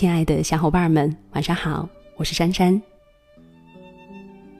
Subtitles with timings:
[0.00, 1.86] 亲爱的小伙伴们，晚上好，
[2.16, 2.80] 我是珊珊。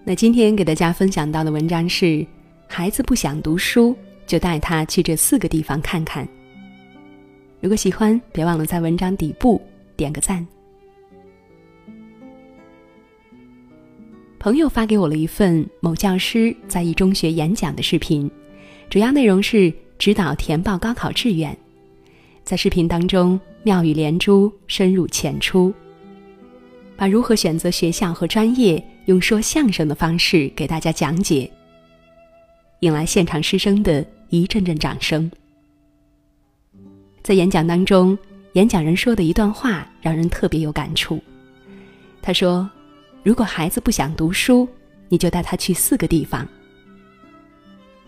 [0.04, 2.26] 那今天给大家分享到的文章是：
[2.69, 6.29] 孩子不想读书，就带他去这四个地方看看。
[7.58, 9.58] 如果喜欢，别忘了在文章底部
[9.97, 10.47] 点个赞。
[14.38, 18.30] 朋友发给我了一份某教师在一中学演讲的视频，
[18.91, 21.57] 主要内容是指导填报高考志愿。
[22.51, 25.73] 在视频当中，妙语连珠，深入浅出，
[26.97, 31.49] 把如何选择学校和专业用说相声的方式给大家讲解，
[32.81, 35.31] 引来现场师生的一阵阵掌声。
[37.23, 38.19] 在演讲当中，
[38.55, 41.23] 演讲人说的一段话让人特别有感触。
[42.21, 42.69] 他说
[43.23, 44.67] ：“如果孩子不想读书，
[45.09, 46.45] 你就带他去四个地方。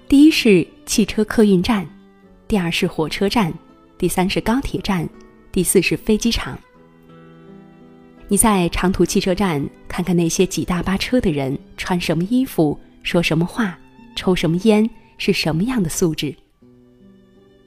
[0.08, 1.88] 第一是汽车客运站，
[2.48, 3.54] 第二是火车站。”
[4.02, 5.08] 第三是高铁站，
[5.52, 6.58] 第四是飞机场。
[8.26, 13.78] 你在长途汽车站看看那些挤大巴车的人穿什么衣服、说什么话、
[14.16, 16.34] 抽什么烟，是什么样的素质。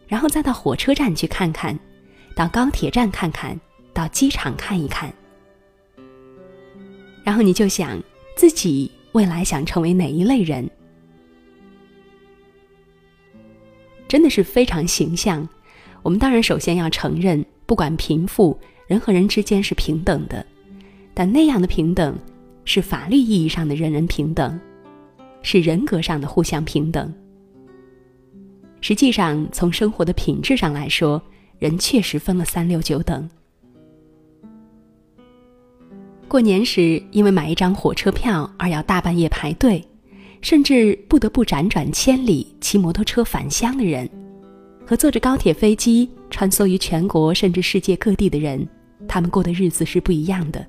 [0.09, 1.79] 然后再到火车站去看看，
[2.35, 3.57] 到高铁站看看，
[3.93, 5.09] 到机场看一看。
[7.23, 7.97] 然后你就想
[8.35, 10.69] 自己未来想成为哪一类人，
[14.05, 15.47] 真的是非常形象。
[16.05, 20.45] 我们当然首先要承认，不管贫富，人和人之间是平等的，
[21.15, 22.15] 但那样的平等，
[22.63, 24.59] 是法律意义上的人人平等，
[25.41, 27.11] 是人格上的互相平等。
[28.81, 31.19] 实际上，从生活的品质上来说，
[31.57, 33.27] 人确实分了三六九等。
[36.27, 39.83] 过年时，因为买一张火车票而要大半夜排队，
[40.39, 44.07] 甚至不得不辗转千里骑摩托车返乡的人。
[44.85, 48.67] 和坐着高铁、飞机穿梭于全国甚至世界各地的人，
[49.07, 50.65] 他们过的日子是不一样的。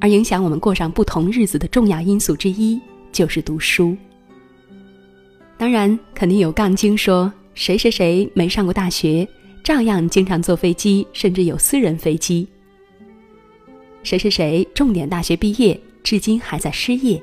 [0.00, 2.80] 而影响我们过上不同日子的重要因素之一，
[3.10, 3.96] 就是读书。
[5.56, 9.26] 当然，肯定有杠精说谁谁谁没上过大学，
[9.62, 12.46] 照样经常坐飞机，甚至有私人飞机。
[14.02, 17.22] 谁谁谁重点大学毕业，至今还在失业。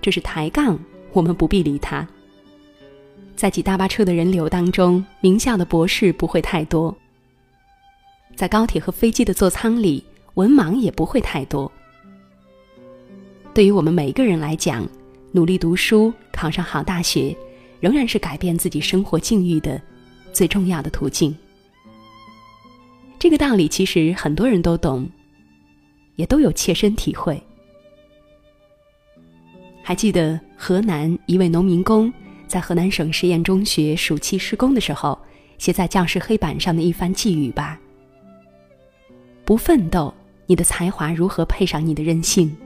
[0.00, 0.76] 这是抬杠，
[1.12, 2.06] 我们不必理他。
[3.36, 6.94] 在挤大巴车的人流当中，名校的博士不会太多；
[8.36, 10.02] 在高铁和飞机的座舱里，
[10.34, 11.70] 文盲也不会太多。
[13.52, 14.88] 对于我们每一个人来讲，
[15.32, 17.36] 努力读书，考上好大学，
[17.80, 19.82] 仍然是改变自己生活境遇的
[20.32, 21.36] 最重要的途径。
[23.18, 25.08] 这个道理其实很多人都懂，
[26.16, 27.42] 也都有切身体会。
[29.82, 32.12] 还记得河南一位农民工。
[32.54, 35.18] 在河南省实验中学暑期施工的时候，
[35.58, 37.80] 写在教室黑板上的一番寄语吧：
[39.44, 40.14] 不奋斗，
[40.46, 42.56] 你的才华如何配上你的任性？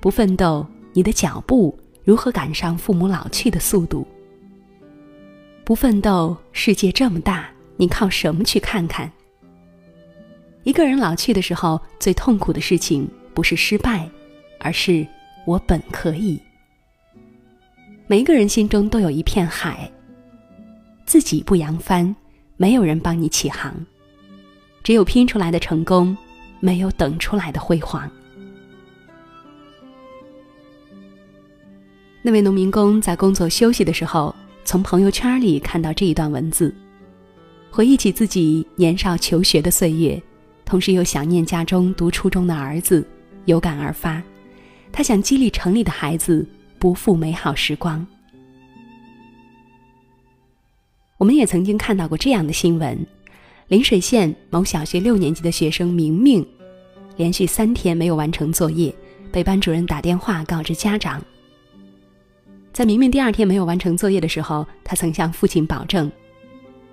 [0.00, 1.74] 不奋斗，你的脚步
[2.04, 4.06] 如何赶上父母老去的速度？
[5.64, 9.10] 不奋斗，世界这么大，你靠什么去看看？
[10.62, 14.06] 一个人老去的时候，最痛苦的事情不是失败，
[14.60, 15.06] 而是
[15.46, 16.38] 我本可以。
[18.06, 19.90] 每一个人心中都有一片海，
[21.06, 22.14] 自己不扬帆，
[22.58, 23.74] 没有人帮你起航。
[24.82, 26.14] 只有拼出来的成功，
[26.60, 28.10] 没有等出来的辉煌。
[32.20, 34.34] 那位农民工在工作休息的时候，
[34.66, 36.74] 从朋友圈里看到这一段文字，
[37.70, 40.22] 回忆起自己年少求学的岁月，
[40.66, 43.02] 同时又想念家中读初中的儿子，
[43.46, 44.22] 有感而发。
[44.92, 46.46] 他想激励城里的孩子。
[46.84, 48.06] 不负美好时光。
[51.16, 53.06] 我们也曾经看到过这样的新闻：
[53.68, 56.46] 陵水县某小学六年级的学生明明，
[57.16, 58.94] 连续三天没有完成作业，
[59.32, 61.24] 被班主任打电话告知家长。
[62.70, 66.12] 在明明第二天没有完成作业的时候，他曾向父亲保证，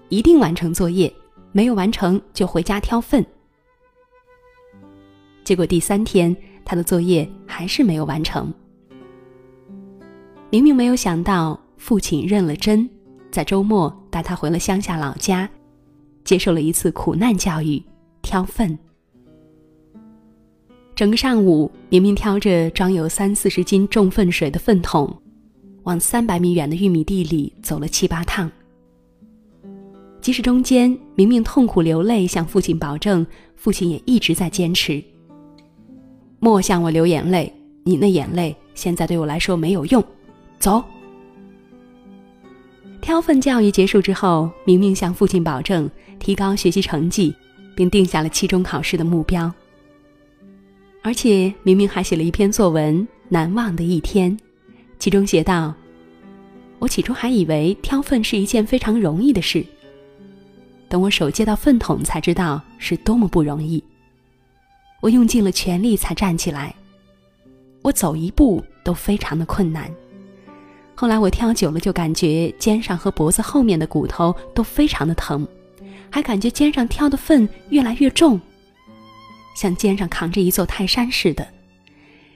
[0.07, 1.13] 一定完成作业，
[1.51, 3.25] 没有完成就回家挑粪。
[5.43, 6.33] 结果第三天，
[6.63, 8.53] 他的作业还是没有完成。
[10.51, 12.87] 明明没有想到，父亲认了真，
[13.31, 15.49] 在周末带他回了乡下老家，
[16.25, 17.81] 接受了一次苦难教育——
[18.21, 18.77] 挑粪。
[20.93, 25.09] 整个上午，明明挑着装有三四十斤重粪水的粪桶，
[25.83, 28.51] 往三百米远的玉米地里走了七八趟。
[30.19, 33.25] 即使中间明明痛苦流泪，向父亲保证，
[33.55, 35.01] 父亲也一直在坚持
[36.39, 37.51] ：“莫向我流眼泪，
[37.85, 40.03] 你那眼泪现在对我来说没有用。”
[40.61, 40.81] 走。
[43.01, 47.35] 挑粪教育结束之后，明明向父亲保证提高学习成绩，
[47.75, 49.51] 并定下了期中考试的目标。
[51.01, 52.95] 而且明明还写了一篇作文
[53.27, 54.31] 《难忘的一天》，
[54.99, 55.73] 其中写道
[56.77, 59.65] ：“我起初还以为挑粪是一件非常容易的事，
[60.87, 63.83] 等我手接到粪桶，才知道是多么不容易。
[65.01, 66.75] 我用尽了全力才站起来，
[67.81, 69.91] 我走一步都非常的困难。”
[71.01, 75.47] 后来我挑久了，就感觉肩上和脖子后面的骨头都非常的疼，
[76.11, 78.39] 还感觉肩上挑的粪越来越重，
[79.55, 81.47] 像肩上扛着一座泰山似的。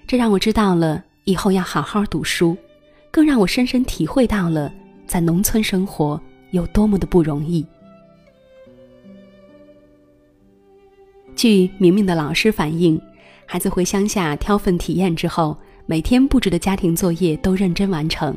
[0.08, 2.58] 这让我知道了以后要好好读书，
[3.12, 4.74] 更让我深深体会到了
[5.06, 6.20] 在农村生活
[6.50, 7.64] 有多么的不容易。
[11.36, 13.00] 据明明的老师反映，
[13.46, 18.36] 孩子回乡下挑粪体验之后，每天布置的家庭作业都认真完成。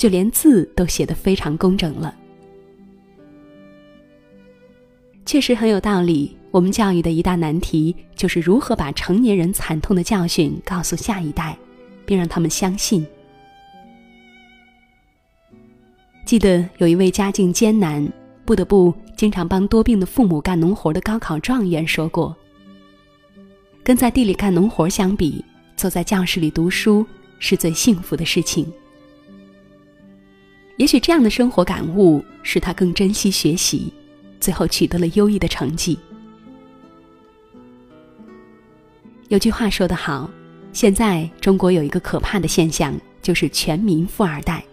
[0.00, 2.14] 就连字都写得非常工整了，
[5.26, 6.34] 确实很有道理。
[6.50, 11.54] 我们教育的一大难题就是如何把成年人惨痛的教训告诉下一代，
[12.06, 13.06] 并让他们相信。
[16.24, 18.10] 记得有一位家境艰难、
[18.46, 22.34] 不得不经常帮多病的父母干农活的高考状元说过
[23.84, 25.44] ：“跟在地里干农活相比，
[25.76, 27.04] 坐在教室里读书
[27.38, 28.66] 是最幸福的事情。”
[30.80, 33.92] 也许这样的生活感悟使他更珍惜学习，
[34.40, 35.98] 最后取得了优异的成绩。
[39.28, 40.30] 有句话说得好，
[40.72, 44.64] 现在中国有一个可怕的现象，就是全民富二代。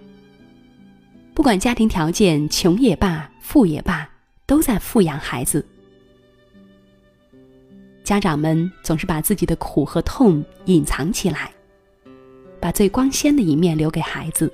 [1.34, 4.10] 不管家庭条件穷也罢，富也罢，
[4.46, 5.64] 都在富养孩子。
[8.06, 11.52] 家长们总是把自己的苦和痛隐藏起来，
[12.62, 14.50] 把最光鲜的一面留给孩子。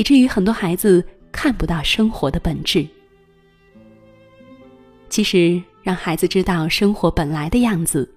[0.00, 2.86] 以至于很多孩子看不到生活的本质。
[5.10, 8.10] 其实，让孩子知道生活本来的样子，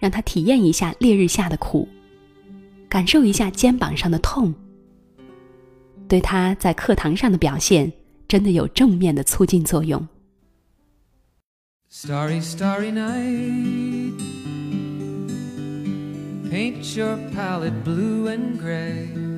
[0.00, 1.88] 让他体验一下烈日下的苦，
[2.88, 4.52] 感受一下肩膀上的痛，
[6.08, 7.92] 对他在课堂上的表现
[8.26, 10.08] 真的有正面的促进作用。
[11.88, 14.12] Starry, starry night,
[16.50, 19.37] paint your palette blue and gray.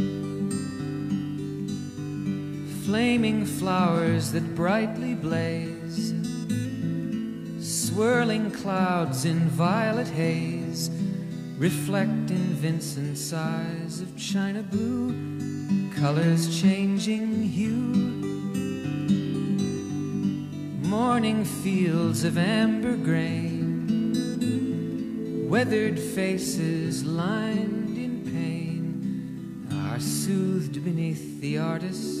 [2.91, 6.13] flaming flowers that brightly blaze,
[7.61, 10.91] swirling clouds in violet haze,
[11.57, 15.13] reflect in Vincent's eyes of china blue,
[16.01, 17.71] colors changing hue.
[20.85, 23.87] Morning fields of amber grain,
[25.49, 32.20] weathered faces lined in pain, are soothed beneath the artist's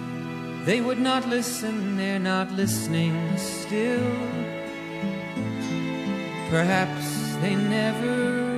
[0.63, 4.11] They would not listen, they're not listening still.
[6.51, 8.50] Perhaps they never